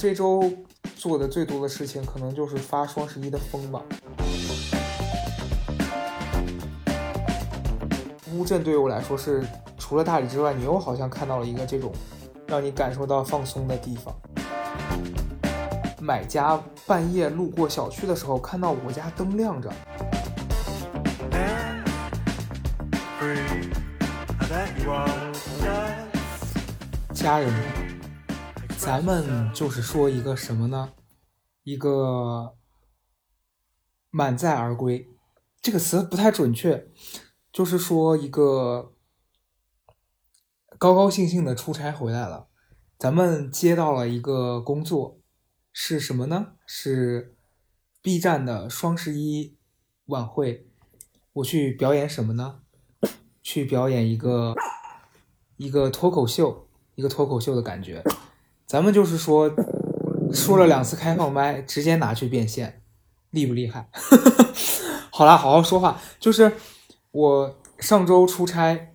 [0.00, 0.50] 这周
[0.96, 3.82] 做的最多的事情，可能就是发双十一的疯吧。
[8.32, 9.44] 乌镇对于我来说是，
[9.76, 11.92] 除了大理之外，你又好像看到了一个这种
[12.46, 14.14] 让你感受到放松的地方。
[16.00, 19.70] 买家半夜路过小区的时候，看到我家灯亮着。
[27.12, 27.60] 家人们，
[28.80, 30.94] 咱们就是说一个什么呢？
[31.64, 32.56] 一个
[34.08, 35.06] 满载而归，
[35.60, 36.88] 这个词不太准确，
[37.52, 38.94] 就是说一个
[40.78, 42.48] 高高兴兴的出差回来了。
[42.98, 45.20] 咱们接到了一个工作，
[45.72, 46.54] 是什么呢？
[46.64, 47.36] 是
[48.00, 49.58] B 站的双十一
[50.06, 50.66] 晚会。
[51.34, 52.62] 我去表演什么呢？
[53.42, 54.54] 去表演一个
[55.58, 56.66] 一个脱口秀。
[56.96, 58.04] 一个脱口秀的感觉，
[58.70, 59.52] 咱们就是说，
[60.32, 62.84] 说了两次开放麦，直接拿去变现，
[63.30, 63.90] 厉不厉害？
[65.10, 66.00] 好啦，好好说话。
[66.20, 66.52] 就是
[67.10, 68.92] 我上周出差，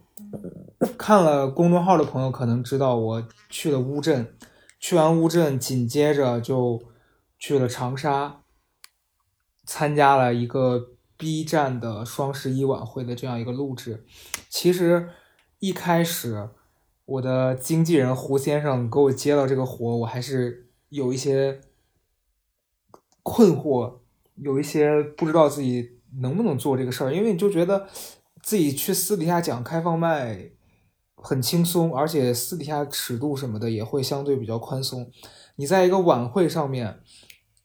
[0.97, 4.37] 看了公众号的朋友可能知道，我去了乌镇，
[4.79, 6.81] 去完乌镇，紧接着就
[7.37, 8.43] 去了长沙，
[9.65, 14.05] 参加了一个 B 站的双十一晚会的这样一个录制。
[14.47, 15.09] 其实
[15.59, 16.47] 一开始。
[17.05, 21.61] 我的经纪人胡先生给我接到这个活，我还是有一些
[23.21, 23.99] 困惑，
[24.37, 27.87] 有一些不知道自己能不能做这个事儿，因为你就觉得
[28.41, 30.49] 自己去私底下讲开放麦
[31.15, 35.11] 很轻松，而且私底下尺度什么的也会相对比较宽松。
[35.57, 37.01] 你在一个晚会上面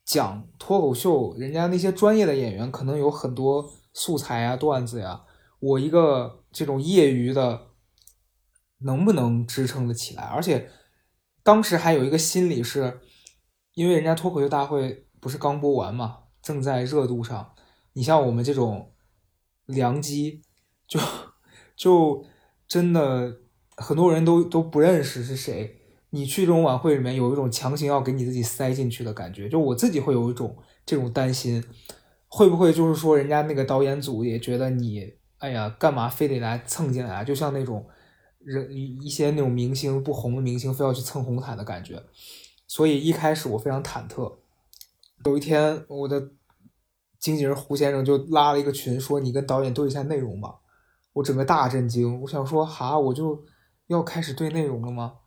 [0.05, 5.23] 讲脱口秀，人家那些专业的演员可能有很多素材啊、段子呀，
[5.61, 7.70] 我一个这种业余的。
[8.83, 10.23] 能不能支撑得起来？
[10.25, 10.71] 而且
[11.43, 13.01] 当时还有一个心理是，
[13.75, 17.55] 因为人家脱口秀大会不是刚播完嘛，正在热度上。
[17.93, 18.93] 你像我们这种
[19.67, 20.43] 良机，
[20.87, 21.01] 就
[21.77, 22.25] 就
[22.69, 23.39] 真的
[23.77, 25.79] 很多人都都不认识是谁。
[26.11, 29.49] 你去这种晚会里面，有一种强行要给你自己塞进去的感觉。
[29.49, 31.63] 就我自己会有一种这种担心，
[32.29, 37.25] 会不会就是说人家那个导演组也觉得你，哎呀，干嘛非得来蹭进来？
[37.25, 37.87] 就像那种。
[38.41, 42.03] 人一一些那种明星不红的明星非要去蹭红毯的感觉，
[42.67, 44.39] 所以一开始我非常忐忑。
[45.25, 46.31] 有一天，我的
[47.19, 50.61] 经纪人胡先生就拉了一个群，说：“你跟导演对一下内容吧。”
[51.13, 53.45] 我整个大震惊，我想说：“哈，我就
[53.89, 55.19] 要开始对内容了吗？”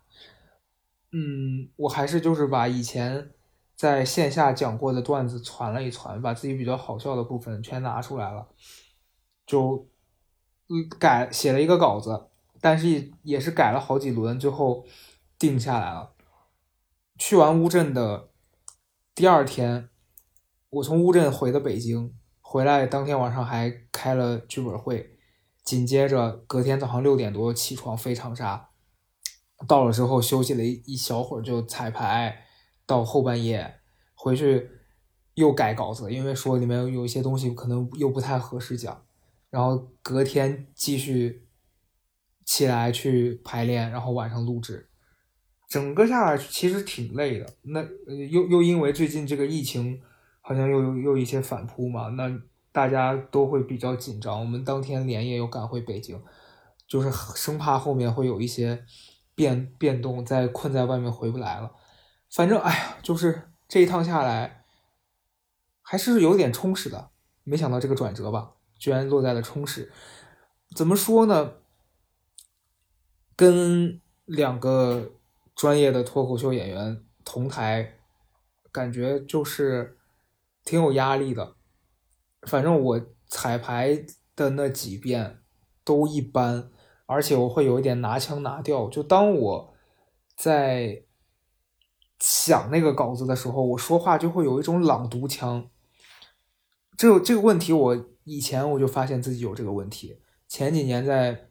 [1.14, 3.30] 嗯，我还是就是把以前
[3.76, 8.48] 在线下讲过的段子传了一传，把自己比较好笑的部分全拿出来了，
[9.46, 9.88] 就
[10.70, 12.30] 嗯改写了一个稿子。
[12.64, 14.86] 但是也也是改了好几轮，最后
[15.38, 16.14] 定下来了。
[17.18, 18.30] 去完乌镇的
[19.14, 19.90] 第二天，
[20.70, 25.18] 我从乌镇回的北京，回来当天晚上还开了剧本会，
[25.66, 28.70] 紧接着隔天早上六点多起床飞长沙，
[29.68, 32.46] 到了之后休息了一一小会儿就彩排，
[32.86, 33.82] 到后半夜
[34.16, 34.70] 回去
[35.34, 39.04] 又改稿子，因为说里面有一些东西可能又不太合适讲，
[39.50, 41.43] 然后隔天继续。
[42.46, 44.90] 起来去排练，然后晚上录制，
[45.70, 47.46] 整个下来其实挺累的。
[47.64, 47.84] 那
[48.30, 50.02] 又又因为最近这个疫情
[50.42, 52.32] 好像又又一些反扑嘛，那
[52.72, 54.40] 大家都会比较紧张。
[54.40, 56.22] 我们当天连夜又赶回北京，
[56.88, 58.84] 就是生怕后面会有一些
[59.36, 61.72] 变变动，再困在外面回不来了。
[62.32, 64.66] 反正哎呀，就是这一趟下来
[65.82, 67.12] 还是有点充实的。
[67.44, 69.92] 没想到这个转折吧，居然落在了充实。
[70.76, 71.52] 怎么说呢？
[73.36, 75.14] 跟两个
[75.56, 77.98] 专业的脱口秀演员同台，
[78.72, 79.98] 感觉就是
[80.64, 81.56] 挺有压力的。
[82.44, 84.06] 反正我彩排
[84.36, 85.40] 的那几遍
[85.84, 86.70] 都一般，
[87.06, 88.88] 而且我会有一点拿腔拿调。
[88.90, 89.74] 就当我
[90.36, 91.04] 在
[92.20, 95.70] 想那个稿子的时候，我说话就会有一种朗读腔。
[96.96, 100.20] 这这个问题，我以前我就发现自己有这个问题。
[100.48, 101.50] 前几年在。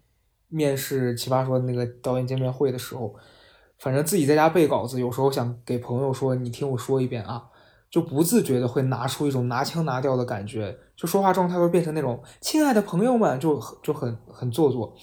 [0.53, 3.15] 面试奇葩说那个导演见面会的时候，
[3.79, 7.49] 反正自己在家背稿子，有时候想给朋友说：“你听我说一遍啊”，
[7.91, 14.95] 就不自觉的会拿出一种拿腔拿调的感觉，就说话状态会变成那种“亲爱的朋友们”，就就很很做作。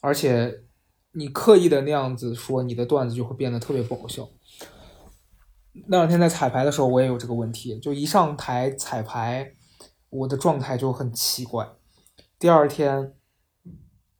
[0.00, 0.62] 而且
[1.12, 4.28] 你刻意的那样子说，你的段子就会变得特别不好笑。
[5.88, 9.54] 那两天在彩排的时候，我也有这个问题，就一上台彩排，
[10.10, 11.68] 我的状态就很奇怪。
[12.38, 13.14] 第二天。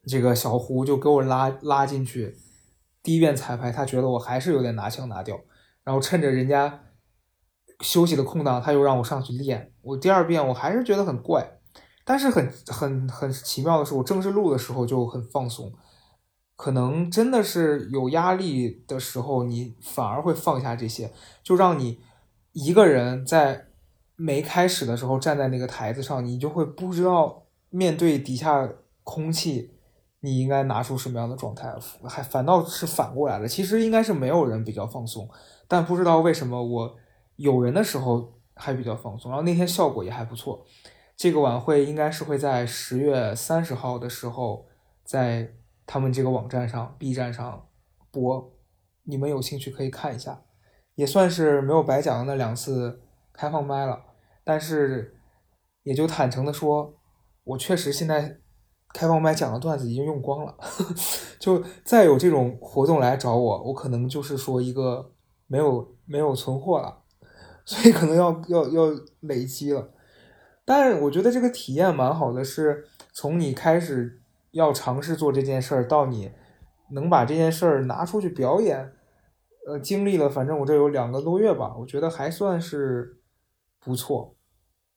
[0.07, 2.37] 这个小胡就给我拉拉进去，
[3.03, 5.39] 第一遍彩排，他觉得我还是有点拿腔拿调，
[5.83, 6.83] 然后趁着人家
[7.81, 9.73] 休息的空档，他又让我上去练。
[9.81, 11.59] 我第二遍我还是觉得很怪，
[12.03, 15.71] 但是很很很奇妙的是，我正式录的时候就很放松。
[16.55, 21.11] 可能真的是有压力的时候，你反而会放下这些，
[21.43, 21.99] 就让你
[22.53, 23.65] 一个人在
[24.15, 28.69] 没开始的时候站在那个台子上，你就会不知道面对底下
[29.03, 29.73] 空气，
[30.25, 31.71] 你应该拿出什么样的状态，
[32.09, 33.47] 还反倒是反过来了。
[33.47, 35.29] 其实应该是没有人比较放松，
[35.67, 36.95] 但不知道为什么我
[37.35, 40.65] 有人的时候还比较放松，然后那天效果也还不错。
[41.15, 44.65] 这个晚会应该是会在十月三十号的时候
[45.03, 45.53] 在。
[45.87, 47.67] 他们这个网站上，B 站上
[48.09, 48.51] 播，
[49.03, 50.41] 你们有兴趣可以看一下，
[50.95, 54.03] 也算是没有白讲那两次开放麦了。
[54.43, 55.15] 但是，
[55.83, 56.91] 也就坦诚的说，
[57.43, 58.39] 我确实现在
[58.95, 60.55] 开放麦讲的段子已经用光了，
[61.37, 65.11] 就再有这种活动来找我，我可能就是说一个
[65.47, 67.03] 没有没有存货了，
[67.65, 69.91] 所以可能要要要累积了。
[70.63, 74.21] 但是我觉得这个体验蛮好的，是从你开始。
[74.55, 76.31] 要尝试做这件事儿，到你
[76.91, 78.93] 能把这件事儿拿出去表演，
[79.67, 83.17] 呃，经历了，反正我这有两个多月吧，我觉得还算是
[83.81, 84.33] 不错，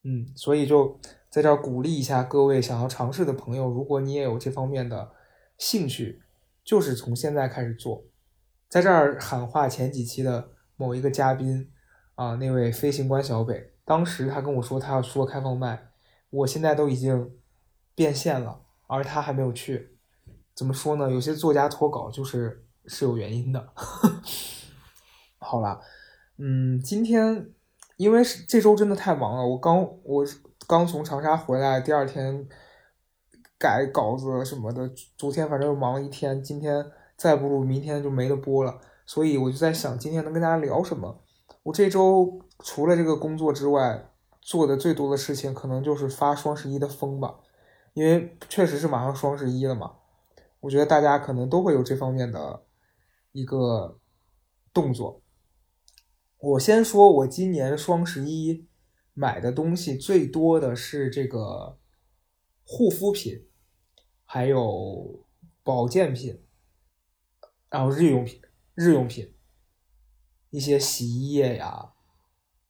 [0.04, 0.96] 嗯，所以就
[1.30, 5.12] 在这儿鼓励一下各位想要尝试的朋友，如果你也有这方面的
[5.58, 6.22] 兴趣，
[6.64, 8.04] 就是从现在开始做。
[8.68, 11.70] 在这儿喊话前几期的某一个嘉宾
[12.14, 15.90] 啊，那位飞行官小北，当时他跟我说他要说开放麦，
[16.30, 17.32] 我现在都已经
[17.94, 18.62] 变现了。
[18.90, 19.98] 而他还没有去，
[20.54, 21.10] 怎么说呢？
[21.10, 23.68] 有些作家脱稿就是是有原因的。
[25.36, 25.78] 好了，
[26.38, 27.50] 嗯，今天
[27.98, 30.24] 因为是这周真的太忙了，我刚我
[30.68, 32.46] 刚从长沙回来，第二天
[33.58, 34.86] 改稿子什么的，
[35.16, 36.84] 昨天反正又忙了一天，今天
[37.16, 38.78] 再不录，明天就没得播了。
[39.06, 41.22] 所以我就在想，今天能跟大家聊什么？
[41.62, 44.10] 我这周除了这个工作之外，
[44.42, 47.36] 做的最多的事情可能就是发双十一的疯吧。
[47.94, 49.94] 因为确实是马上双十一了嘛，
[50.60, 52.64] 我觉得大家可能都会有这方面的
[53.32, 53.98] 一个
[54.74, 55.22] 动作。
[56.38, 58.67] 我先说，我今年双十一
[59.18, 61.76] 买的东西最多的是这个
[62.64, 63.46] 护肤品，
[64.24, 65.26] 还有
[65.64, 66.40] 保健品，
[67.68, 68.40] 然后日用品、
[68.74, 69.34] 日用品，
[70.50, 71.92] 一些洗衣液呀，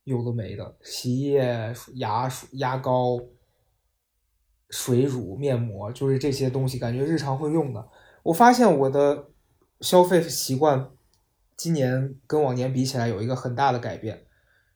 [0.04, 3.20] 有的没的，洗衣液、牙刷、牙膏。
[4.70, 7.88] 水乳、面膜，就是这些东西，感觉日常会用的。
[8.22, 9.30] 我发现我的
[9.80, 10.90] 消费习惯
[11.56, 14.26] 今年跟往年比起来有一个很大的改变，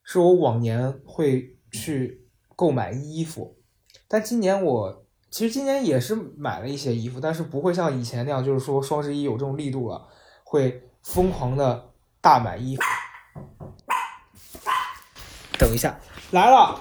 [0.02, 3.58] 是我往年会去购买衣服，
[4.06, 10.06] 但今年我其实今年也是买了一些衣服，但是不会像以前那样，就是说双十一有这种力度了，
[10.44, 12.82] 会疯狂的大买衣服。
[15.58, 15.98] 等一下，
[16.30, 16.80] 来了。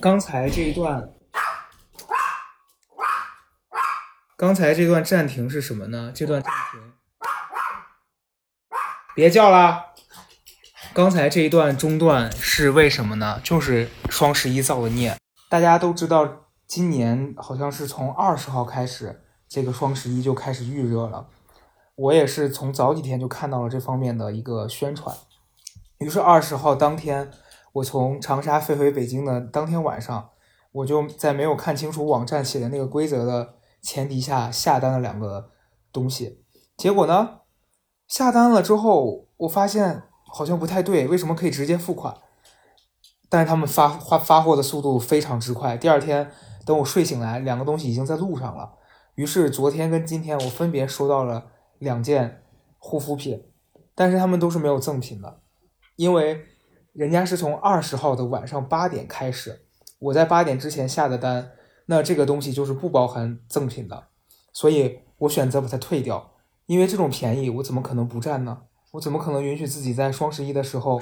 [0.00, 1.14] 刚才这一段，
[4.36, 6.12] 刚才这段暂停是什么呢？
[6.14, 6.92] 这段暂停，
[9.14, 9.91] 别叫了。
[10.94, 13.40] 刚才这一段中断是为什么呢？
[13.42, 15.16] 就是双十一造的孽。
[15.48, 16.28] 大家都知道，
[16.66, 21.28] 今年好像是从二十号开始，这个双十一就开始预热了。
[21.94, 25.16] 我也是从早几天就看到了这方面的一个宣传，
[25.96, 27.30] 于是二十号当天。
[27.72, 30.28] 我从长沙飞回北京的当天晚上，
[30.72, 35.48] 我就在没有看清楚网站写的那个规则的前提下下单了两个
[35.90, 36.44] 东西。
[36.76, 37.38] 结果呢，
[38.06, 40.02] 下单了之后，我发现
[40.32, 42.16] 好像不太对，为什么可以直接付款？
[43.28, 45.76] 但是他们发发发货的速度非常之快。
[45.76, 46.30] 第二天
[46.64, 48.72] 等我睡醒来，两个东西已经在路上了。
[49.14, 51.46] 于是昨天跟今天我分别收到了
[51.78, 52.42] 两件
[52.78, 53.44] 护肤品，
[53.94, 55.40] 但是他们都是没有赠品的，
[55.96, 56.46] 因为。
[56.94, 59.64] 人家是从二十号的晚上八点开始，
[59.98, 61.52] 我在八点之前下的单，
[61.86, 64.08] 那这个东西就是不包含赠品的，
[64.52, 66.34] 所以我选择把它退掉，
[66.66, 68.64] 因为这种便宜我怎么可能不占呢？
[68.92, 71.00] 我怎么可能允许自己在双十一的时候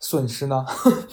[0.00, 0.64] 损失呢？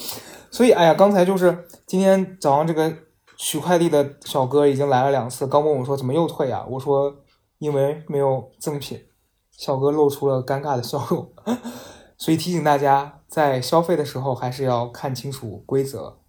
[0.49, 2.93] 所以，哎呀，刚才就是今天早上这个
[3.37, 6.65] 取快递的小哥已经来了两次，刚问我说怎么又退啊？
[6.69, 7.13] 我说
[7.57, 9.07] 因为没有赠品，
[9.51, 11.33] 小哥露出了尴尬的笑容。
[12.17, 16.19] 所以提醒大家，在消费的时候还是要看清楚规则，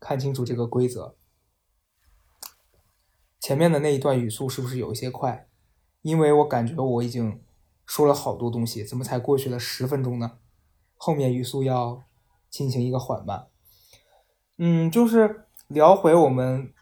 [0.00, 1.16] 看清楚这个规则。
[3.40, 5.48] 前面的那一段语速是不是有一些快？
[6.02, 7.40] 因为我感觉我已经
[7.86, 10.32] 说了好多东西，怎么才过去了十分钟呢？
[10.96, 12.02] 后面语速要
[12.50, 13.46] 进行一个缓慢。
[14.58, 16.74] 嗯，就是聊回我们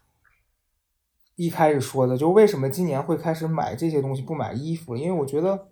[1.37, 4.97] 一开始说的，就为什么今年会开始买这些东西，不买衣服？
[4.97, 5.69] 因为我觉得。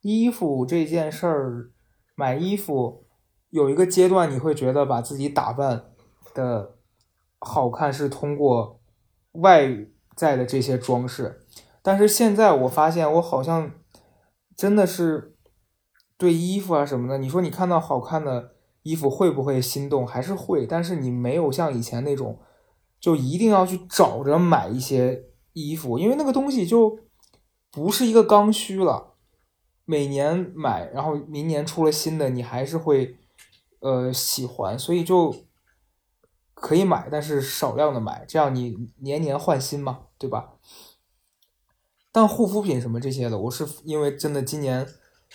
[0.00, 1.72] 衣服这件事儿，
[2.14, 3.04] 买衣服
[3.50, 5.86] 有一个阶段，你会觉得把自己打扮
[6.34, 6.76] 的
[7.40, 8.80] 好看是通过
[9.32, 9.66] 外
[10.14, 11.44] 在的这些装饰，
[11.82, 13.72] 但是现在我发现我好像
[14.58, 15.36] 真的是
[16.16, 20.04] 对衣服啊什么的，你说你看到好看的衣服会不会心动？
[20.04, 22.40] 还是会，但是你没有像以前那种
[22.98, 26.98] 就一定要去找着买一些衣服，因为那个东西就
[27.70, 29.14] 不是一个刚需了。
[29.84, 33.16] 每年买，然后明年出了新的，你还是会
[33.78, 35.32] 呃喜欢，所以就
[36.52, 40.54] 可以买，但是少量的买，这样你年年换新嘛，对吧？
[42.18, 44.84] 但护肤品什么这些的，我是因为真的今年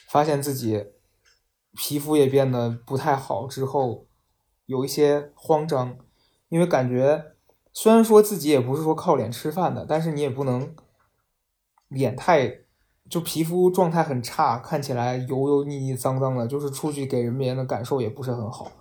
[0.09, 0.87] 发现自己
[1.77, 4.05] 皮肤也变得不太好之后，
[4.65, 5.97] 有一些慌张，
[6.49, 7.23] 因为感觉
[7.71, 10.75] 虽然说自己也不是说靠脸吃饭的，但是你也不能
[11.87, 12.59] 脸太。
[13.09, 18.71] 就皮肤状态很差，看起来油油腻腻、脏脏的，就是出去给人别人的感受也不是很好。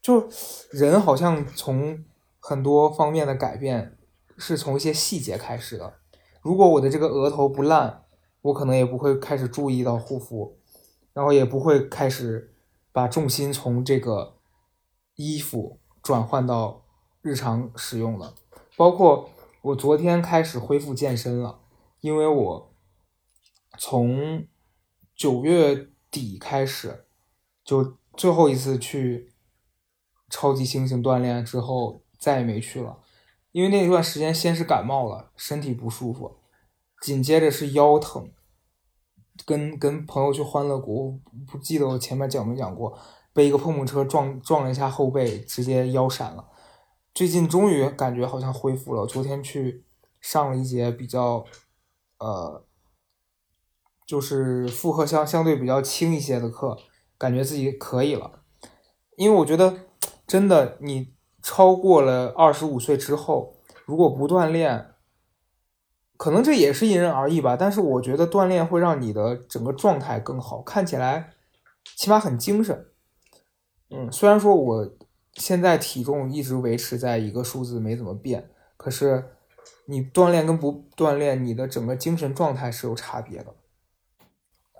[0.00, 0.28] 就
[0.70, 2.04] 人好像从
[2.40, 3.96] 很多方面的改变
[4.36, 5.94] 是从一些细节开始的。
[6.42, 8.04] 如果我的这个额头不烂，
[8.42, 10.58] 我可能也不会开始注意到护肤，
[11.14, 12.54] 然后也不会开始
[12.92, 14.36] 把重心从这个
[15.14, 16.84] 衣服转换到
[17.22, 18.34] 日常使用了。
[18.76, 19.30] 包括
[19.62, 21.60] 我昨天开始恢复健身了，
[22.00, 22.68] 因为我。
[23.78, 24.46] 从
[25.16, 27.06] 九月底开始，
[27.64, 29.32] 就最后一次去
[30.28, 32.98] 超级猩猩锻炼之后，再也没去了。
[33.52, 36.38] 因为那一段时间先是感冒了，身体不舒服，
[37.00, 38.30] 紧接着是腰疼。
[39.46, 42.98] 跟跟朋友去欢乐谷，不记得我前面讲没讲过，
[43.32, 46.48] 被一个碰碰车撞撞了一下后背，直接腰闪了。
[47.14, 49.84] 最近终于感觉好像恢复了，昨天去
[50.20, 51.44] 上了一节比较，
[52.18, 52.66] 呃。
[54.04, 56.76] 就是负荷相相对比较轻一些的课，
[57.16, 58.42] 感觉自己可以了。
[59.16, 59.86] 因为我觉得，
[60.26, 61.11] 真的，你
[61.42, 64.94] 超过了二十五岁之后，如果不锻炼，
[66.16, 67.56] 可能这也是因人而异吧。
[67.56, 71.32] 但是我觉得锻炼会让你的整个状态更好，看起来
[71.96, 72.86] 起码很精神。
[73.90, 74.90] 嗯，虽然说我
[75.34, 79.32] 现在体重一直维持在一个数字，没怎么变，可是
[79.86, 83.54] 你锻炼跟不锻炼，你的整个精神状态是有差别的。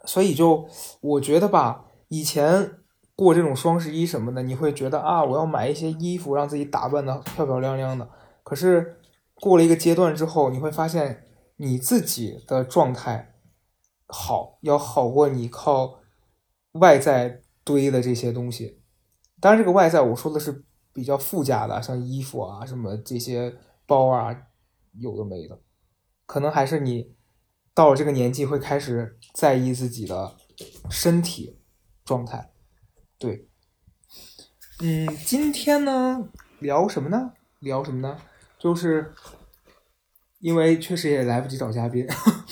[0.04, 0.68] 所以就
[1.00, 2.78] 我觉得吧，以前
[3.22, 8.08] 过这种双十一什么的，你会觉得啊，我要买一些衣服，让自己打扮的漂漂亮亮的。
[8.42, 8.98] 可是
[9.34, 11.24] 过了一个阶段之后，你会发现
[11.56, 13.34] 你自己的状态
[14.06, 16.00] 好，要好过你靠
[16.72, 18.82] 外在堆的这些东西。
[19.40, 23.54] 当然，这个外在我说的是比较附加的，像衣服啊什么这些
[23.86, 24.36] 包啊，
[24.98, 25.58] 有的没的，
[26.26, 27.14] 可能还是你。
[27.74, 30.36] 到了这个年纪，会开始在意自己的
[30.90, 31.58] 身体
[32.04, 32.51] 状态。
[33.22, 33.46] 对，
[34.80, 37.34] 嗯，今天呢聊什么呢？
[37.60, 38.20] 聊什么呢？
[38.58, 39.14] 就是
[40.40, 42.04] 因为确实也来不及找嘉宾，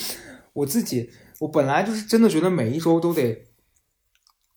[0.54, 1.10] 我自己
[1.40, 3.48] 我本来就是真的觉得每一周都得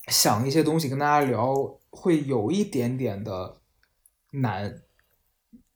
[0.07, 3.59] 想一些东西跟大家聊，会有一点点的
[4.33, 4.83] 难。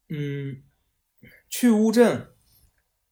[0.09, 0.61] 嗯，
[1.49, 2.27] 去乌镇。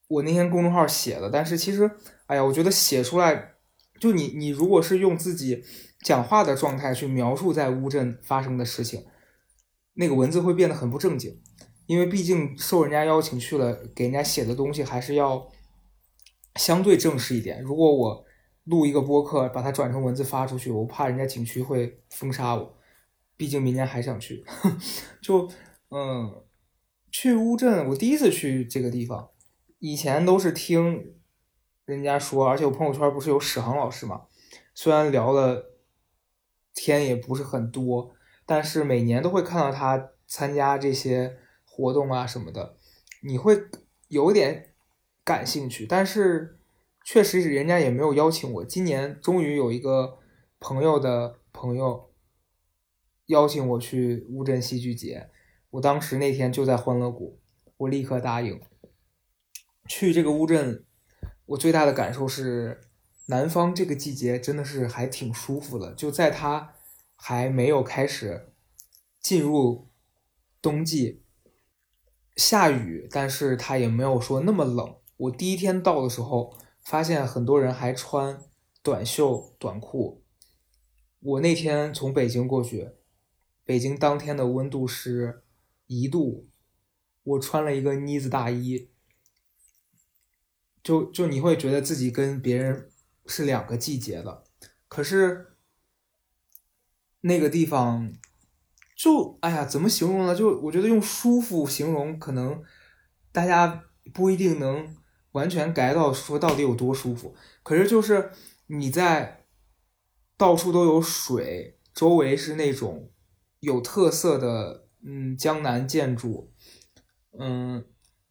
[0.08, 1.90] 我那天公众号写的，但是其实，
[2.28, 3.56] 哎呀，我觉得写出来，
[4.00, 5.64] 就你你如果是用自己
[6.06, 9.08] 讲话的状态去描述在乌镇发生的事情，
[9.96, 11.42] 那个文字会变得很不正经，
[11.88, 15.50] 因为毕竟受人家邀请去了，给人家写的东西还是要
[16.58, 17.60] 相对正式一点。
[17.60, 18.24] 如果我
[18.66, 22.78] 录一个播客，把它转成文字发出去，我怕人家景区会封杀我，
[23.36, 24.46] 毕竟明年还想去。
[25.24, 25.50] 就
[25.90, 26.44] 嗯，
[27.12, 29.30] 去乌镇，我第一次去这个地方。
[29.80, 31.16] 以前都是听
[31.86, 34.26] 人家说，而且我朋友圈不是有史航老师嘛？
[34.76, 35.75] 虽然聊了
[36.76, 38.14] 天也不是很多，
[38.46, 42.76] 但是每年都会看到他参加这些活动啊什么的，
[43.24, 43.60] 你会
[44.10, 44.74] 有点
[45.24, 45.88] 感兴趣。
[45.88, 46.60] 但是
[47.04, 48.66] 确实是人家也没有邀请我。
[48.66, 50.20] 今年终于有一个
[50.60, 52.12] 朋友的朋友
[53.28, 55.30] 邀请我去乌镇戏剧节，
[55.72, 57.40] 我当时那天就在欢乐谷，
[57.78, 58.62] 我立刻答应。
[59.88, 60.84] 去这个乌镇，
[61.46, 62.82] 我最大的感受是，
[63.26, 65.94] 南方这个季节真的是还挺舒服的。
[65.94, 66.76] 就在它
[67.16, 68.54] 还没有开始
[69.20, 69.90] 进入
[70.62, 71.24] 冬季，
[72.36, 74.96] 下雨，但是它也没有说那么冷。
[75.18, 78.44] 我第一天到的时候，发现很多人还穿
[78.84, 80.24] 短袖短裤。
[81.20, 82.92] 我那天从北京过去，
[83.64, 85.44] 北京当天的温度是
[85.88, 86.48] 一度，
[87.24, 88.90] 我穿了一个呢子大衣。
[90.84, 92.92] 就就你会觉得自己跟别人
[93.26, 94.44] 是两个季节的，
[94.88, 95.58] 可是
[97.22, 98.14] 那个地方
[98.96, 100.36] 就哎呀，怎么形容呢？
[100.36, 102.64] 就我觉得用舒服形容，可能
[103.32, 104.96] 大家不一定能
[105.32, 107.36] 完全 get 到说到底有多舒服。
[107.64, 108.32] 可是就是
[108.68, 109.46] 你在
[110.38, 113.12] 到处都有水，周围是那种
[113.60, 116.54] 有特色的嗯江南建筑，
[117.40, 117.86] 嗯，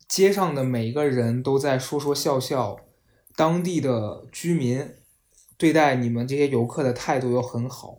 [0.07, 2.77] 街上的每一个人都在说说笑笑，
[3.37, 4.95] 当地的居民
[5.57, 7.99] 对待你们这些游客的态度又很好，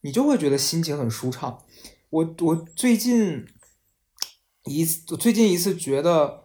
[0.00, 1.64] 你就会觉得心情很舒畅。
[2.10, 3.46] 我我最近
[4.64, 6.44] 一次，最近一次觉得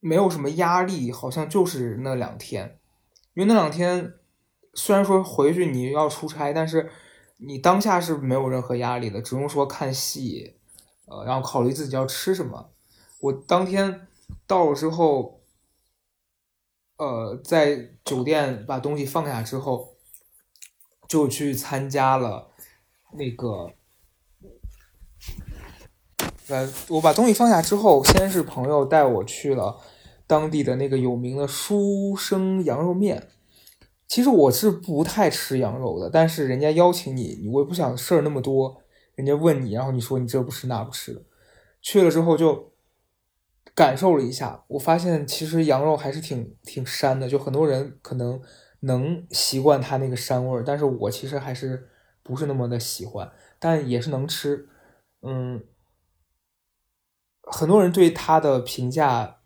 [0.00, 2.78] 没有什么压力，好像就是那两天，
[3.34, 4.14] 因为那两天
[4.74, 6.90] 虽然说回去你要出差，但是
[7.38, 10.56] 你当下是没有任何压力的，只用说看戏，
[11.06, 12.70] 呃，然后考虑自己要吃什么。
[13.20, 14.06] 我当天
[14.46, 15.43] 到了之后，
[16.96, 19.96] 呃，在酒店把东西放下之后，
[21.08, 22.50] 就去参加了
[23.14, 23.72] 那个。
[26.48, 29.80] 呃，我把东西放下之后，先是朋友带我去了
[30.26, 33.28] 当地的那个有名的书生羊肉面。
[34.06, 38.82] 其实我是不太吃羊肉的，但是人家邀请你，我也不想事儿那么多。
[39.14, 41.22] 人家问你，然后你说你这不吃那不吃的。
[41.80, 42.73] 去了之后就
[43.74, 48.40] 感受了一下，我发现其实羊肉还是挺挺膻的，就很多人可能
[48.80, 51.88] 能习惯它那个膻味儿，但是我其实还是
[52.22, 54.68] 不是那么的喜欢，但也是能吃，
[55.22, 55.62] 嗯。
[57.46, 59.40] 很多人对他的评价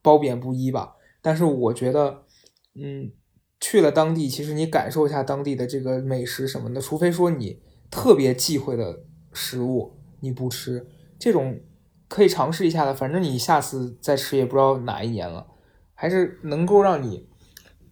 [0.00, 2.24] 褒贬不一吧，但是我觉得，
[2.74, 3.12] 嗯，
[3.60, 9.04] 去了当地，其实你感受一下当地的这个美食什么的，除非说你特别忌讳的
[9.34, 10.86] 食物你不吃，
[11.18, 11.60] 这种
[12.08, 12.94] 可以尝试一下的。
[12.94, 15.46] 反正你下次再吃也不知道哪一年了，
[15.94, 17.28] 还是能够让你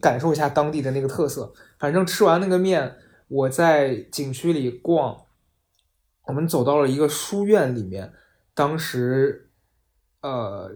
[0.01, 1.53] 感受一下当地的那个特色。
[1.79, 2.97] 反正吃完那个面，
[3.29, 5.27] 我在景区里逛，
[6.27, 8.13] 我们走到了一个书院里面。
[8.55, 9.51] 当时，
[10.23, 10.71] 呃，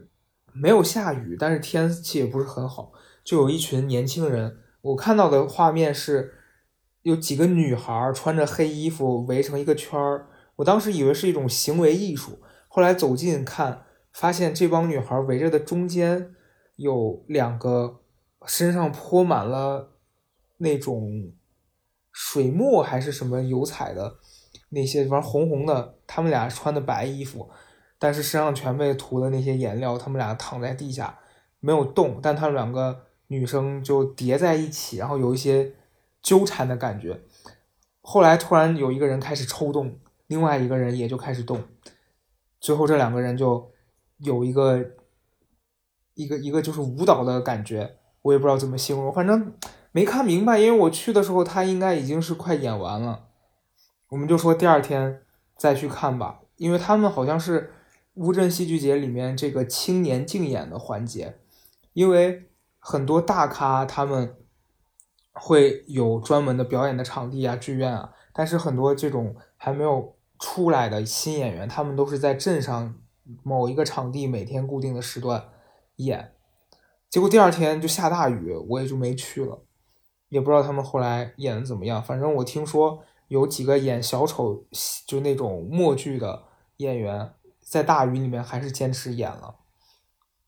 [0.53, 4.59] 没有下雨，但是天气也不是很好，就有一群年轻人。
[4.81, 6.35] 我看到的画面是，
[7.03, 10.27] 有几个女孩穿着黑衣服围成一个圈儿。
[10.57, 16.35] 我当时以为是一种行为艺术，后来走近看，发现这帮女孩围着的中间
[16.77, 18.01] 有两个
[18.47, 19.97] 身上泼满了
[20.59, 21.33] 那种
[22.13, 24.19] 水墨还是什么油彩的
[24.71, 25.97] 那些，反正红红的。
[26.07, 27.51] 他们俩穿的白衣服。
[28.01, 31.19] 但是身上全被涂的那些颜料，他们俩躺在地下
[31.59, 35.75] 没有动，但他们两个女生就叠在一起，然后有一些
[36.23, 37.21] 纠缠的感觉。
[38.01, 41.61] 后来突然有一个人开始抽动，另外一个人也就开始动，
[42.61, 43.71] 最后这两个人就
[44.19, 44.79] 有一个
[46.15, 49.53] 一个一个就是舞蹈的感觉，我也不知道怎么形容，反正
[49.93, 53.27] 没看明白，因为我去的时候他应该已经是快演完了，
[54.09, 55.23] 我们就说第二天
[55.57, 57.73] 再去看吧，因为他们好像是。
[58.15, 61.39] 乌镇戏剧节里面这个青年竞演的环节，
[61.93, 64.35] 因为很多大咖他们
[65.33, 72.95] 会有专门的表演的场地啊、剧院啊，但是很多这种还没有出来的新演员，他们都是在镇上
[73.43, 75.49] 某一个场地每天固定的时段
[75.97, 76.33] 演，
[77.11, 79.65] 结果第二天就下大雨，我也就没去了，
[80.29, 82.03] 也不知道他们后来演的怎么样。
[82.03, 84.65] 反正我听说有几个演小丑
[85.07, 86.45] 就那种默剧的
[86.79, 87.33] 演员。
[87.61, 89.57] 在大雨里面还是坚持演了，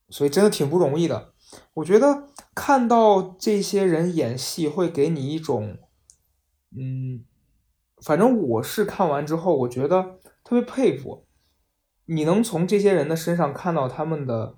[0.08, 1.34] 所以真的挺不容易的。
[1.74, 5.76] 我觉得看到这些人演戏会给你一种，
[6.74, 7.26] 嗯，
[8.02, 11.26] 反正我是看完之后，我觉得特别佩服。
[12.06, 14.56] 你能从这些人的身上看到他们的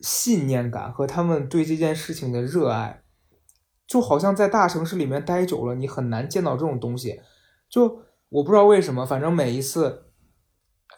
[0.00, 3.02] 信念感和他们对这件事情的热爱，
[3.86, 7.20] 就好像在大城市里面待久了，你很难见到这种东西。
[7.68, 10.08] 就我不知道为什么，反正每一次。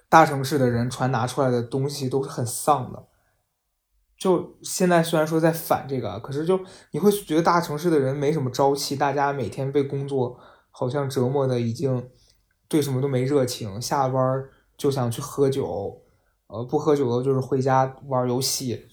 [0.07, 3.09] 大城市的人传达出来的东西都是很丧的，
[4.16, 6.61] 就现在虽然说在反这个，可是就
[6.92, 10.38] 你会觉得大城市的人没什么朝气，大家每天被工作
[10.77, 12.11] 好像折磨的已经
[12.67, 14.45] 对什么都没热情，下班
[14.77, 16.03] 就想去喝酒，
[16.49, 18.87] 呃，不喝酒的就是回家玩游戏，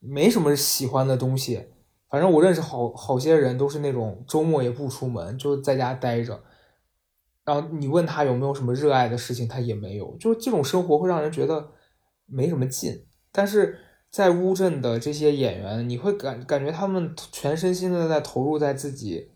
[0.00, 1.66] 没什么喜欢的东西。
[2.08, 6.42] 反正我认识好好些人都是那种周末也不出门，就在家待着。
[7.44, 10.16] 然后你问他有没有什么热爱的事情，他也没有。
[10.18, 11.68] 就这种生活会让人觉得
[12.24, 13.04] 没什么劲。
[13.30, 13.78] 但是
[14.10, 19.32] 在乌镇的这些演员，你会感感觉他们全身心的在投入在自己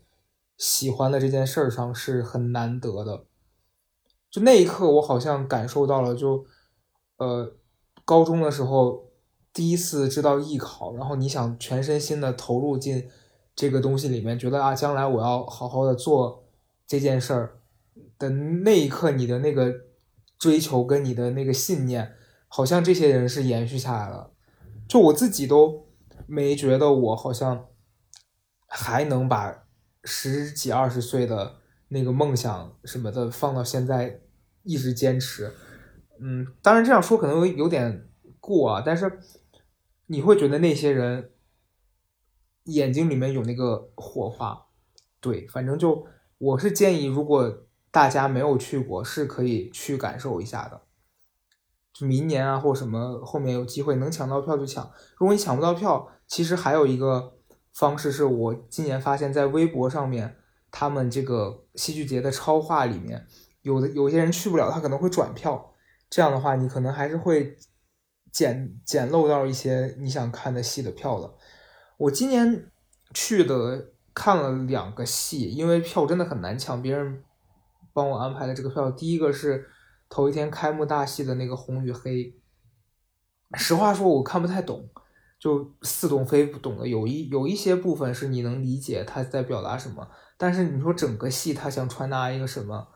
[0.61, 3.25] 喜欢的这件事儿上，是很难得的。
[4.29, 6.45] 就那一刻，我好像感受到了，就
[7.17, 7.55] 呃，
[8.05, 9.09] 高中的时候
[9.51, 13.09] 第一次知道艺考，然后你想全身心的投入进
[13.55, 16.47] 这个东西里面，觉得啊，将来我要好好的做
[16.85, 17.61] 这件事儿
[18.19, 19.73] 的那一刻，你的那个
[20.37, 22.13] 追求跟你的那个信念，
[22.47, 24.31] 好像这些人是延续下来了。
[24.87, 25.87] 就我自己都
[26.27, 27.65] 没觉得我好像
[28.67, 29.63] 还能把
[30.03, 31.57] 十几二十岁的
[31.89, 34.21] 那个梦想什么的放到现在
[34.63, 35.51] 一直坚持。
[36.19, 38.09] 嗯，当然这样说可能有有点
[38.39, 39.19] 过啊，但是
[40.07, 41.31] 你会觉得那些人
[42.65, 44.67] 眼睛里面有那个火花，
[45.19, 46.05] 对，反正就
[46.37, 50.81] 我是建议，如果大家没有去过，是可以去感受一下的。
[51.93, 54.91] 就明年啊，或什么后面有机会能抢到票就抢。
[55.17, 57.37] 如果你抢不到票，其实还有一个
[57.73, 60.37] 方式是我今年发现，在微博上面，
[60.69, 63.25] 他们这个戏剧节的超话里面，
[63.61, 65.73] 有的有些人去不了，他可能会转票。
[66.09, 67.57] 这样的话，你可能还是会
[68.31, 71.33] 捡捡漏到一些你想看的戏的票的。
[71.97, 72.69] 我今年
[73.13, 77.23] 去的看了两个戏，因为票真的很难抢，别人
[77.93, 78.91] 帮我安排的这个票。
[78.91, 79.69] 第一个是
[80.09, 82.25] 头一天开幕大戏的那个《红与黑》，
[83.53, 84.89] 实话说我看不太懂，
[85.41, 92.89] 就似懂非不懂的，有一有一些部分是你能理解他在表达什么，但是你说整个戏他想传达一个什么，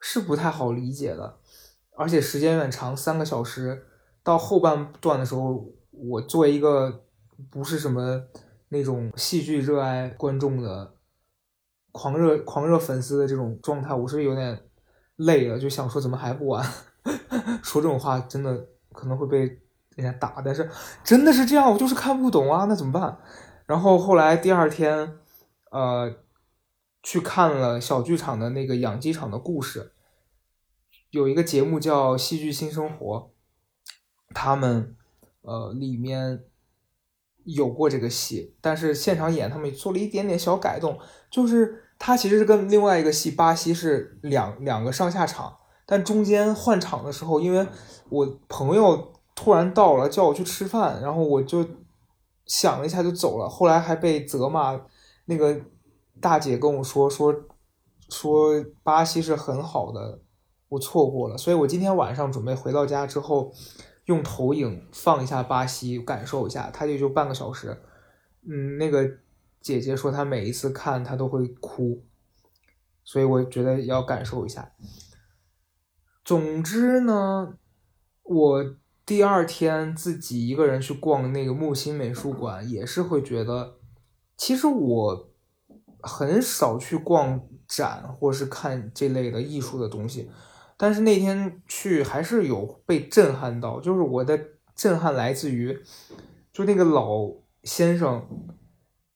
[0.00, 1.38] 是不太好理解的。
[1.96, 3.86] 而且时间有点长，三个小时。
[4.24, 7.04] 到后半段的时候，我作为一个
[7.48, 8.20] 不是什么
[8.70, 10.94] 那种戏剧热爱观众的
[11.92, 14.60] 狂热狂热粉丝的这种状态，我是有点
[15.14, 16.68] 累了，就想说怎么还不完？
[17.62, 19.60] 说这种话真的可能会被
[19.94, 20.68] 人家打，但是
[21.02, 23.18] 真的是这样，我就是看不懂啊，那怎么办？
[23.66, 25.18] 然后后来第二天，
[25.70, 26.14] 呃，
[27.02, 29.92] 去看了小剧场的那个养鸡场的故事。
[31.10, 33.16] 有一个节目叫《戏剧新生活》，
[34.34, 34.96] 他们
[35.42, 36.42] 呃里面
[37.44, 40.98] 有过这个戏，但是现场演他们做了一点点小改动，
[41.30, 47.64] 就是它其实是跟另外一个戏《巴西》是两两个上下场，但中间换场的时候，因为
[48.08, 51.66] 我朋友突然到了叫我去吃饭，然后我就
[52.46, 54.80] 想了一下就走了，后来还被责骂。
[55.26, 55.60] 那个
[56.20, 57.34] 大姐跟我说说
[58.08, 60.20] 说巴西是很好的。
[60.70, 63.52] 我错过了，所以我今天晚上准备回到家之后，
[64.06, 66.68] 用投影放一下巴西，感受一下。
[66.72, 67.80] 它也就半个小时。
[68.42, 69.08] 嗯，那个
[69.60, 72.04] 姐姐说她每一次看她都会哭，
[73.04, 74.72] 所以我觉得要感受一下。
[76.24, 77.56] 总之呢，
[78.24, 78.64] 我
[79.06, 83.76] 第二天自己一个人去逛那个木心美术馆，也是会觉得，
[84.36, 85.30] 其实我
[86.00, 90.30] 很少去逛展或是看这类的艺术的东西。
[90.76, 94.38] 但是那天去还是有被震撼到，就是我的
[94.74, 95.78] 震撼来自于，
[96.52, 97.30] 就那个老
[97.62, 98.26] 先生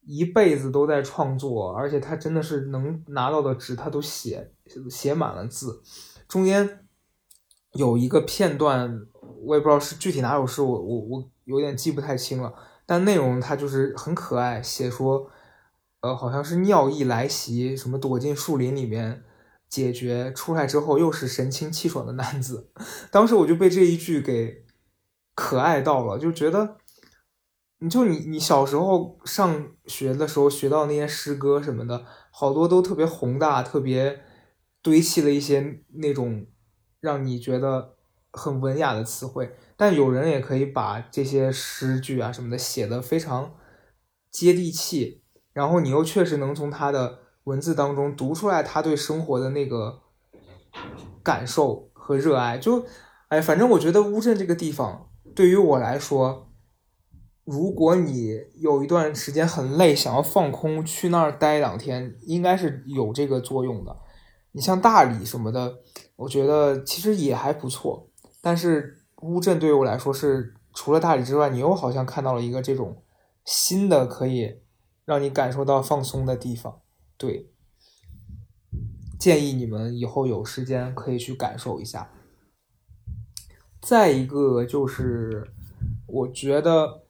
[0.02, 4.52] 一辈子都在创作，而且他真的是能拿到的纸他都写
[4.88, 5.82] 写满了字，
[6.28, 6.86] 中间
[7.72, 9.06] 有一个片段
[9.42, 12.54] 我也不知道是具体哪首诗，我我我有点记不太清了，
[12.86, 15.30] 但内容他就是很可爱，写说，
[16.00, 19.24] 呃好像是尿意来袭，什么躲进树林里面。
[19.70, 22.70] 解决出来之后又是神清气爽的男子，
[23.12, 24.64] 当时我就被这一句给
[25.34, 26.78] 可爱到了，就觉得，
[27.80, 34.22] 你就你你小时候上学的时候学到那些诗歌什么的，好多都特别宏大，特别
[34.80, 36.46] 堆砌了一些那种
[37.00, 37.97] 让你觉得
[38.32, 43.54] 很文雅的词汇，但有人也可以把这些诗句啊什么的写的非常
[44.30, 47.20] 接地气，然后你又确实能从他的。
[47.44, 50.02] 文字当中读出来他对生活的那个
[51.22, 52.84] 感受和热爱，就
[53.28, 56.50] 哎，反正我觉得乌镇这个地方对于我来说，
[57.46, 63.96] 如果你有一段时间很累，想要放空，去那儿待两天，应该是有这个作用的。
[64.52, 65.78] 你像大理什么的，
[66.16, 68.07] 我觉得其实也还不错，
[68.40, 73.02] 但是乌镇对于我来说是除了大理之外，你又好像看到了一个这种
[73.44, 74.60] 新的可以
[75.04, 76.80] 让你感受到放松的地方。
[77.16, 77.50] 对，
[79.18, 82.12] 建议你们以后有时间可以去感受一下。
[83.80, 85.50] 再一个就是，
[86.06, 87.04] 我觉得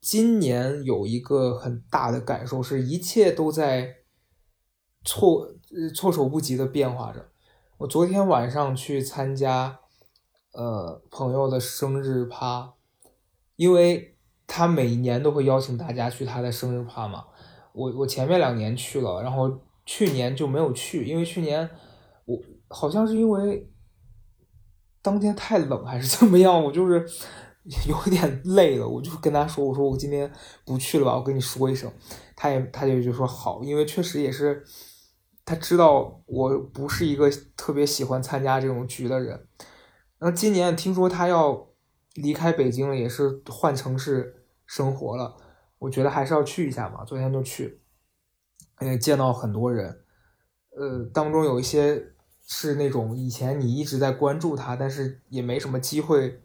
[0.00, 3.96] 今年有一个很大的感受，是一切都在
[5.04, 5.54] 措
[5.94, 7.28] 措手不及的变化着。
[7.78, 9.80] 我昨天晚上去参加
[10.54, 12.72] 呃朋友的生日趴，
[13.56, 17.24] 因为他每一年都会邀请大家去他的生日趴嘛。
[17.72, 21.68] 我我前面两年去了，然后去年就没有去，因为去年
[22.24, 23.68] 我好像是因为
[25.02, 27.04] 当天太冷还是怎么样，我就是
[27.88, 30.30] 有点累了，我就跟他说，我说我今天
[30.64, 31.90] 不去了吧，我跟你说一声。
[32.36, 34.62] 他也他就就说好，因为确实也是
[35.44, 39.46] 他知道我不是一个特别喜欢参加这种局的人。
[40.24, 41.68] 然后今年听说他要
[42.14, 45.36] 离开北京了，也是换城市生活了，
[45.78, 47.04] 我觉得还是要去一下嘛。
[47.04, 47.82] 昨天就去，
[48.80, 50.02] 也见到很多人，
[50.70, 52.14] 呃，当中有一些
[52.46, 56.40] 是那种以前你一直在关注他，但是也没什么机会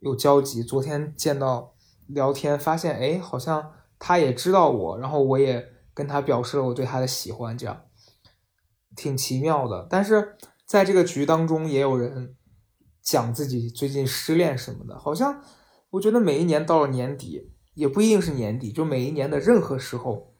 [0.00, 0.62] 有交集。
[0.62, 1.74] 昨天见到
[2.06, 7.82] 聊天，发现哎，好像他也知道我，然后我也跟他表示了我对他的喜欢，这样
[8.96, 9.86] 挺奇妙的。
[9.90, 12.34] 但是在这个局当中，也有人。
[13.04, 15.44] 讲自己最近失恋什么的，好像
[15.90, 20.32] 我觉得每一年到了年底，也不一定是年底，就每一年的任何时候，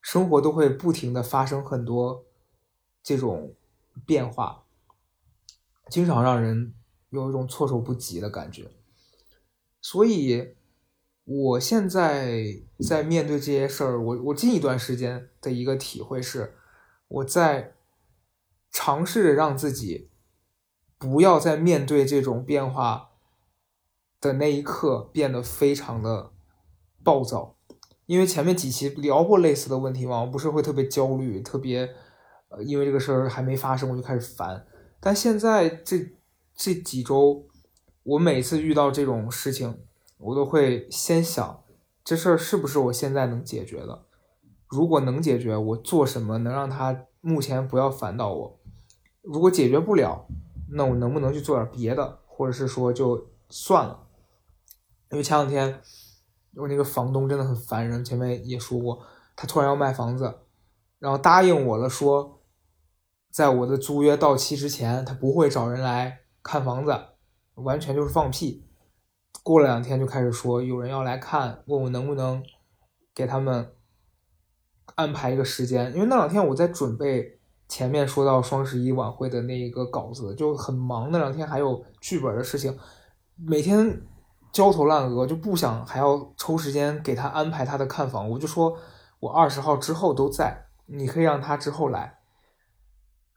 [0.00, 2.24] 生活都会不停的发生很多
[3.02, 3.54] 这种
[4.06, 4.64] 变化，
[5.90, 6.72] 经常让人
[7.10, 8.70] 有一种措手不及的感觉。
[9.82, 10.54] 所以，
[11.24, 12.42] 我现在
[12.80, 16.56] 在面对这些事儿，我我近一段时间的一个体会是，
[17.08, 17.74] 我在
[18.70, 20.07] 尝试着让自己。
[20.98, 23.10] 不要在面对这种变化
[24.20, 26.32] 的那一刻变得非常的
[27.04, 27.54] 暴躁，
[28.06, 31.88] 因为前面几期聊过类似的问题嘛，我不是会特别焦虑，特别
[32.48, 34.66] 呃，因为这个事儿还没发生我就开始烦。
[34.98, 36.14] 但现在这
[36.54, 37.46] 这几周，
[38.02, 39.78] 我每次遇到这种事情，
[40.18, 41.62] 我都会先想
[42.02, 44.06] 这事儿是不是我现在能解决的？
[44.66, 48.58] 如果能解决，我做什么能让他目前不要烦到我？
[49.22, 50.26] 如果解决不了，
[50.70, 54.06] 那我能不能去做点别的，或者是说就算了？
[55.10, 55.80] 因为前两天
[56.54, 59.02] 我那个房东真的很烦人，前面也说过，
[59.34, 60.40] 他突然要卖房子，
[60.98, 62.42] 然后答应我了，说
[63.30, 66.94] 在我的租约到期之前，他不会找人来看房子，
[67.54, 68.66] 完全就是放屁。
[69.42, 72.42] 过了两天就开始说有人要来看，问我能不能
[73.14, 73.72] 给他们
[74.96, 77.37] 安排一个时间，因为那两天我在准备。
[77.68, 82.74] 前面说到双十一晚会的那一个稿子就很忙，那两天还有剧本的事情，
[83.36, 84.02] 每天
[84.50, 88.30] 焦头烂额，就不想还要抽时间给他安排他的看房。
[88.30, 88.74] 我就说
[89.20, 92.18] 我二十号之后都在，你可以让他之后来。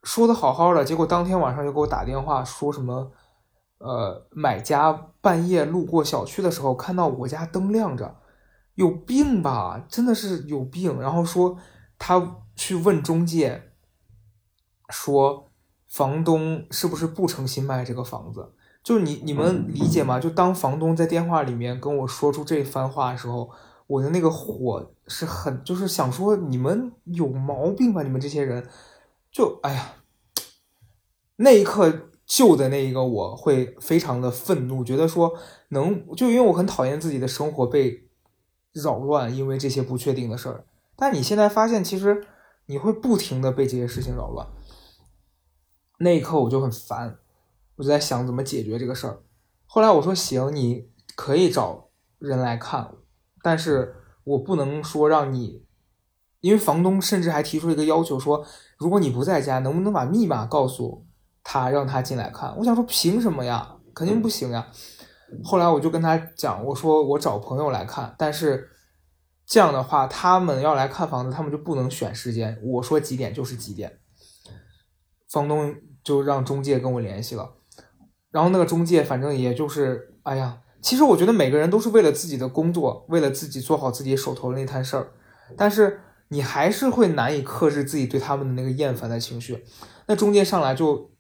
[0.04, 3.12] 说的好好的，结果当天晚上又给我打电话说什么，
[3.80, 8.16] 呃，买家半夜路过小区的时候看到我家灯亮着，
[8.76, 9.86] 有病吧？
[9.90, 11.02] 真的是有病。
[11.02, 11.58] 然后说
[12.00, 13.71] 他去问中介。
[14.92, 15.50] 说
[15.88, 18.52] 房东是不是不诚心卖这个房子？
[18.84, 20.20] 就是你你们理解吗？
[20.20, 23.50] 就当房东在电话里面跟我说出这番话的时候，
[23.86, 28.02] 我的那个火是很，就是想说你们有毛病吧？
[28.04, 28.68] 你们这些人，
[29.32, 29.94] 就哎呀，
[31.36, 35.34] 那一刻旧的那一个我会非常的愤怒，觉得说
[35.70, 38.10] 能就因为我很讨厌自己的生活被
[38.74, 40.66] 扰乱，因为这些不确定的事儿。
[40.96, 42.26] 但你现在发现，其实
[42.66, 44.48] 你会不停的被这些事情扰乱。
[46.04, 47.20] 那一刻我就很烦，
[47.76, 49.22] 我就在想怎么解决这个事儿。
[49.68, 52.92] 后来我说行，你可以找人来看，
[53.44, 55.64] 但是我不能说让你，
[56.40, 58.44] 因为房东甚至还提出了一个要求，说
[58.78, 61.06] 如果你不在家，能不能把密码告诉
[61.44, 62.58] 他，让他进来看？
[62.58, 63.78] 我想说凭什么呀？
[63.94, 64.72] 肯定不行呀。
[65.44, 68.72] 后来我就跟他讲，我说我找朋友来看，但是
[69.46, 74.00] 这样的话，他们要来看房子，他们就不能选时间，我说几点就是几点。
[75.30, 75.76] 房东。
[76.04, 77.52] 就让中介跟我联系了，
[78.32, 85.12] 然后那个中介反正也就是，哎呀，其实我觉得每个人都是为了自己的工作，为了自己做好自己手头的那摊事儿，
[85.56, 89.64] 但是你还是会难以克制自己对他们的那个厌烦的情绪。
[90.08, 91.12] 那中介上来就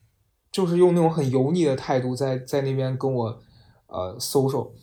[0.51, 3.39] 就是用那种很油腻的态度在在那边跟我
[3.87, 4.73] 呃搜搜，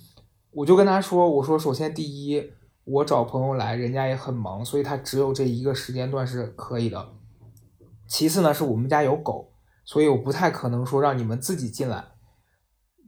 [0.53, 2.53] 我就跟他说，我说首先第一，
[2.85, 7.09] 我找朋友来，人家也很忙，所以他只有这一个时间段是可以的。
[8.07, 9.51] 其次呢，是我们家有狗。
[9.89, 12.05] 所以我不太可能说让你们自己进来，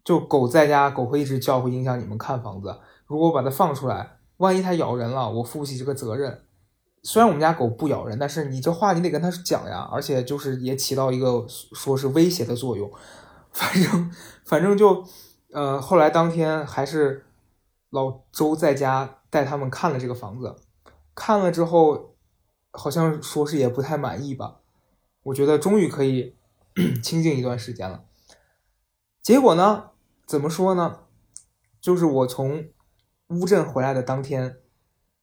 [0.03, 2.81] 就狗在家，狗会一直叫，会影响你们看房子。
[3.05, 6.47] 如果我把它放出来，万一它咬人了，我负不起这个责任。
[7.03, 12.91] 虽然我们家狗不咬人，但是你这话你得跟它讲呀，而且就是也起到一个说是威胁的作用。
[13.53, 14.11] 反正
[14.47, 15.05] 反正就，
[15.53, 17.27] 呃，后来当天还是
[17.91, 20.57] 老周在家带他们看了这个房子，
[21.15, 22.15] 看了之后，
[22.73, 24.61] 好像说是也不太满意吧。
[25.25, 26.40] 我觉得终于可以。
[27.03, 28.05] 清静一段时间了，
[29.21, 29.91] 结果呢？
[30.27, 31.01] 怎么说呢？
[31.81, 32.71] 就是我从
[33.29, 34.59] 乌镇回来的当天，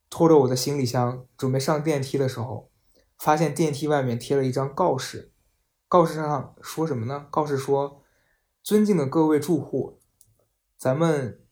[0.09, 2.69] 拖着我的行李箱准备上电梯的时候，
[3.17, 5.31] 发现电梯外面贴了一张告示，
[5.87, 7.27] 告示上说什么呢？
[7.31, 8.03] 告示说
[8.61, 10.01] ：“尊敬的各位住户，
[10.77, 11.45] 咱们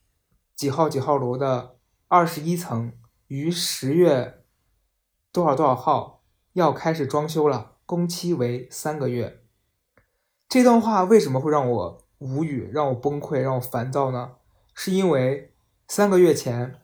[0.55, 1.77] 几号几号楼的
[2.09, 2.91] 二十一层
[3.27, 4.43] 于十月
[5.31, 9.44] 多少多少号要开始装修了，工期为三个月。
[10.47, 14.33] 这段话为什么会让我无语、让我崩溃、让我烦躁呢？
[14.73, 15.53] 是因为
[15.87, 16.81] 三个月前，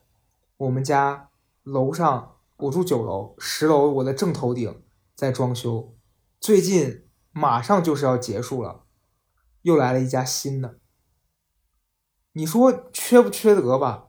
[0.56, 1.28] 我们家
[1.62, 4.82] 楼上我住九楼，十楼我的正头顶
[5.14, 5.94] 在装修，
[6.40, 8.84] 最近马上就是要结束了，
[9.62, 10.76] 又来了一家新的。
[12.32, 14.08] 你说缺不缺德吧？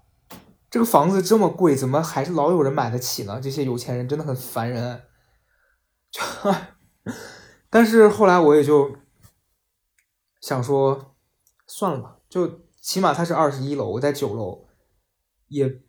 [0.70, 3.40] 这个房子这么贵，怎么还是老有人买得起呢？
[3.42, 5.04] 这些有钱人真的很烦人。
[6.10, 6.22] 就，
[7.70, 8.96] 但是后来我也就
[10.44, 11.16] 想说，
[11.68, 14.68] 算了吧，就起码他是二十一楼，我在九楼，
[15.48, 15.82] 也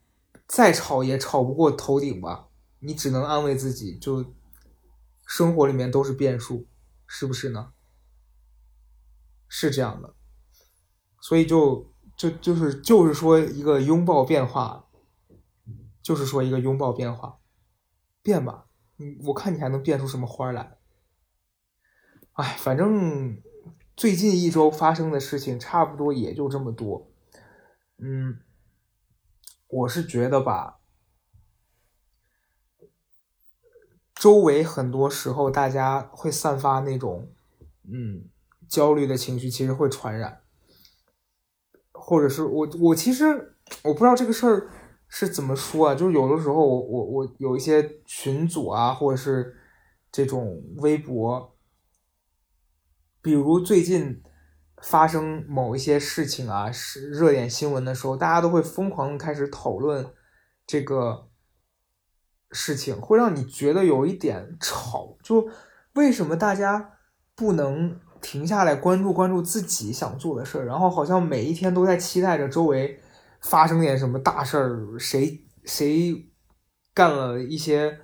[0.47, 2.51] 再吵也吵不过头顶吧。
[2.79, 4.33] 你只能安慰自己，就
[5.27, 6.69] 生活里面都是变数，
[7.05, 7.73] 是不是呢？
[9.49, 10.15] 是这样的，
[11.21, 11.93] 所以就。
[12.17, 14.89] 就就是就是说一个拥抱变化，
[16.01, 17.41] 就是说一个拥抱变化，
[18.23, 20.79] 变吧，嗯，我看你还能变出什么花来？
[22.35, 23.43] 哎，反正
[23.97, 27.09] 最近一周发生的事情差不多也就这么多，
[27.99, 28.39] 嗯，
[29.69, 30.81] 我是觉得吧，
[34.15, 37.31] 周围很多时候大家会散发那种
[37.85, 38.25] 嗯
[38.69, 40.41] 焦虑的情绪，其实会传染。
[41.93, 44.69] 或者是我我其实我不知道这个事儿
[45.07, 49.57] 是怎么说啊，就是有的时候我我我有一些群组啊，或者是
[50.11, 51.54] 这种微博，
[53.25, 54.23] 比如最近
[54.83, 60.07] 发生某一些事情啊，是热点新闻的时候，大家都会疯狂开始讨论
[60.67, 61.31] 这个
[62.53, 65.17] 事情，会让你觉得有一点吵。
[65.23, 65.49] 就
[65.95, 66.99] 为什么大家
[67.35, 67.99] 不能？
[68.25, 72.99] 停下来关注关注自己想做的事儿，然后好像每一天都在期待着周围
[73.43, 76.33] 发生点什么大事儿，谁谁
[76.95, 77.99] 干了一些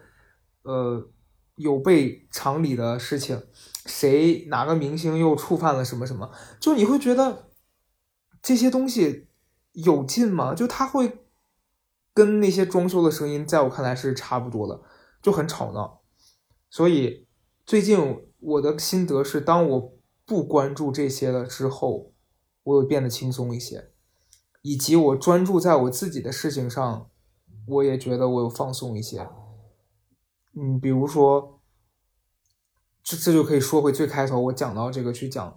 [0.63, 1.11] 呃
[1.55, 3.43] 有悖常理的事情，
[3.87, 7.51] 谁哪个明星又触犯了什么什么，就你会觉得
[8.43, 9.29] 这些东西
[9.73, 10.55] 有劲吗？
[10.55, 11.25] 就他会
[12.13, 14.83] 跟那些装修的声音，在我看来是差不多的，
[15.23, 16.03] 就很吵闹。
[16.69, 17.27] 所以
[17.65, 20.01] 最近我的心得是，当我。
[20.27, 22.13] 不关注这些了之后，
[22.63, 23.91] 我又变得轻松一些，
[24.63, 27.11] 以及我专注在我自己的事情上，
[27.67, 29.29] 我也觉得我有放松一些。
[30.55, 31.60] 嗯，比如说，
[33.11, 35.57] 这这就可以说回最开头我讲到这个去讲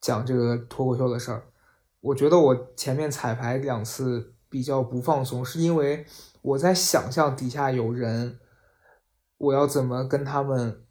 [0.00, 1.48] 讲这个脱口秀的事儿。
[2.00, 6.06] 我觉得我前面彩排两次比较不放松，是因为
[6.42, 8.38] 我在想象底下有人，
[9.38, 10.84] 我要怎么跟他们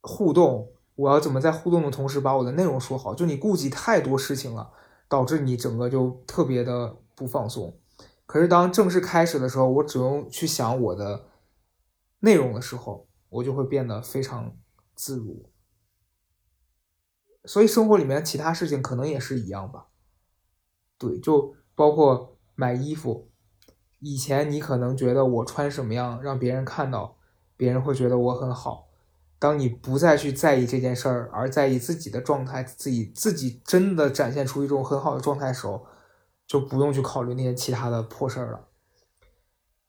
[0.00, 0.72] 互动。
[0.96, 3.14] 我要怎么在互动的同时把我的内容说好？
[3.14, 4.72] 就你顾及太多事情了，
[5.08, 7.78] 导致你整个就特别的不放松。
[8.26, 11.26] 可是当正式开始的时候，我只用去想我的
[12.18, 14.56] 内容的时候，我就会变得非常
[14.98, 15.48] 自如。
[17.44, 19.86] 所以生活里面其他事情可能也是一样吧。
[20.98, 23.30] 对，就包括买衣服，
[24.00, 27.16] 以前你可能觉得我穿什么样让别人看到，
[27.56, 28.88] 别人会觉得我很好。
[29.38, 35.86] 当你不再去在意这件事儿，而在意自己的状态，自己自己真的展现出一种很好的状态的时候，
[36.44, 38.68] 就不用去考虑那些其他的破事儿了。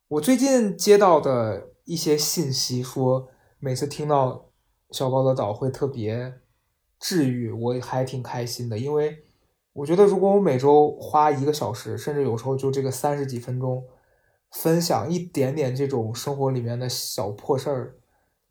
[0.08, 4.49] 我最近接到的一些信息说，每次听到
[4.92, 6.40] 小高的岛会特别
[7.00, 9.24] 治愈，我还挺开心的，因为
[9.74, 13.86] 我觉得如果我每周花一个小时，甚至有时候就这个三十几分钟，
[14.52, 17.96] 分享一点点这种生活里面的小破事儿。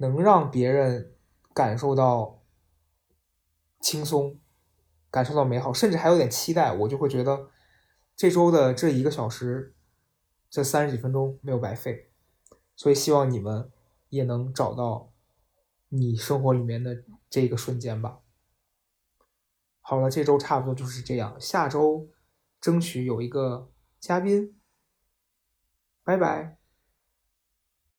[0.00, 1.12] 能让别人
[1.52, 2.40] 感受到
[3.80, 4.38] 轻松，
[5.10, 7.48] 感受到美好，甚至还有点期待，我就会觉得
[8.14, 9.74] 这周的这一个小时，
[10.48, 12.12] 这三十几分钟没有白费。
[12.76, 13.68] 所以希望你们
[14.08, 15.10] 也能找到
[15.88, 18.20] 你生活里面的这个瞬间吧。
[19.80, 22.10] 好了，这周差不多就是这样，下周
[22.60, 24.60] 争取有一个嘉宾。
[26.04, 26.57] 拜拜。